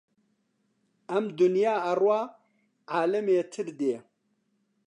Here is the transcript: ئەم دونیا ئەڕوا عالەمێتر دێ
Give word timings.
ئەم 1.11 1.25
دونیا 1.39 1.73
ئەڕوا 1.85 2.21
عالەمێتر 2.93 3.67
دێ 3.79 3.95